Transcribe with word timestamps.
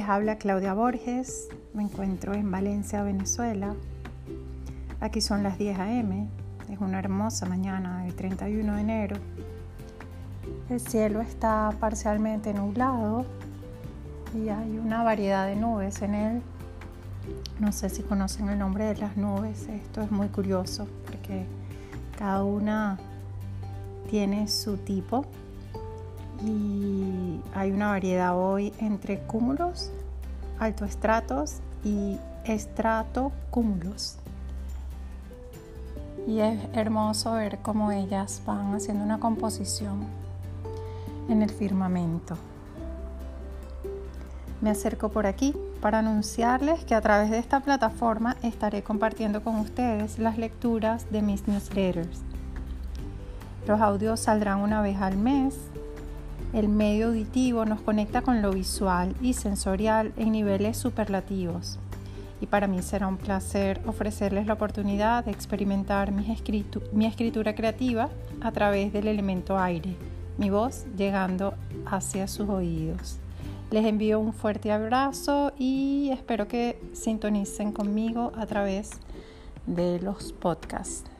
habla 0.00 0.38
Claudia 0.38 0.72
Borges, 0.72 1.48
me 1.74 1.82
encuentro 1.82 2.32
en 2.32 2.50
Valencia, 2.50 3.02
Venezuela. 3.02 3.74
Aquí 5.00 5.20
son 5.20 5.42
las 5.42 5.58
10 5.58 5.78
a.m., 5.78 6.28
es 6.70 6.78
una 6.80 6.98
hermosa 6.98 7.44
mañana 7.44 8.04
del 8.04 8.14
31 8.14 8.74
de 8.74 8.80
enero. 8.80 9.16
El 10.70 10.80
cielo 10.80 11.20
está 11.20 11.70
parcialmente 11.78 12.54
nublado 12.54 13.26
y 14.34 14.48
hay 14.48 14.78
una 14.78 15.02
variedad 15.02 15.46
de 15.46 15.56
nubes 15.56 16.00
en 16.00 16.14
él. 16.14 16.42
No 17.60 17.72
sé 17.72 17.90
si 17.90 18.02
conocen 18.02 18.48
el 18.48 18.58
nombre 18.58 18.86
de 18.86 18.96
las 18.96 19.16
nubes, 19.16 19.68
esto 19.68 20.00
es 20.00 20.10
muy 20.10 20.28
curioso 20.28 20.88
porque 21.04 21.44
cada 22.18 22.42
una 22.44 22.98
tiene 24.08 24.48
su 24.48 24.78
tipo 24.78 25.26
y 26.44 27.40
hay 27.54 27.70
una 27.70 27.88
variedad 27.88 28.36
hoy 28.36 28.72
entre 28.78 29.20
cúmulos, 29.20 29.90
altoestratos 30.58 31.60
y 31.84 32.18
estratocúmulos. 32.44 34.16
Y 36.26 36.40
es 36.40 36.60
hermoso 36.72 37.32
ver 37.32 37.58
cómo 37.62 37.90
ellas 37.92 38.42
van 38.46 38.74
haciendo 38.74 39.04
una 39.04 39.18
composición 39.18 40.06
en 41.28 41.42
el 41.42 41.50
firmamento. 41.50 42.36
Me 44.60 44.70
acerco 44.70 45.08
por 45.08 45.26
aquí 45.26 45.56
para 45.80 45.98
anunciarles 45.98 46.84
que 46.84 46.94
a 46.94 47.00
través 47.00 47.30
de 47.30 47.38
esta 47.38 47.60
plataforma 47.60 48.36
estaré 48.42 48.84
compartiendo 48.84 49.42
con 49.42 49.56
ustedes 49.56 50.20
las 50.20 50.38
lecturas 50.38 51.10
de 51.10 51.22
mis 51.22 51.48
newsletters. 51.48 52.20
Los 53.66 53.80
audios 53.80 54.20
saldrán 54.20 54.60
una 54.60 54.80
vez 54.80 54.98
al 55.00 55.16
mes 55.16 55.56
el 56.52 56.68
medio 56.68 57.08
auditivo 57.08 57.64
nos 57.64 57.80
conecta 57.80 58.22
con 58.22 58.42
lo 58.42 58.52
visual 58.52 59.14
y 59.22 59.32
sensorial 59.32 60.12
en 60.16 60.32
niveles 60.32 60.76
superlativos. 60.76 61.78
Y 62.40 62.46
para 62.46 62.66
mí 62.66 62.82
será 62.82 63.06
un 63.06 63.16
placer 63.16 63.80
ofrecerles 63.86 64.46
la 64.46 64.54
oportunidad 64.54 65.24
de 65.24 65.30
experimentar 65.30 66.12
mi, 66.12 66.30
escritura 67.06 67.54
creativa 67.54 68.10
a 68.40 68.52
través 68.52 68.92
del 68.92 69.08
elemento 69.08 69.58
aire, 69.58 69.94
mi 70.38 70.50
voz 70.50 70.84
llegando 70.96 71.54
hacia 71.86 72.26
sus 72.26 72.48
oídos. 72.48 73.18
Les 73.70 73.86
envío 73.86 74.20
un 74.20 74.34
fuerte 74.34 74.72
abrazo 74.72 75.52
y 75.56 76.10
espero 76.12 76.48
que 76.48 76.78
sintonicen 76.92 77.72
conmigo 77.72 78.32
a 78.36 78.44
través 78.44 78.90
de 79.66 80.00
los 80.00 80.32
podcasts. 80.32 81.11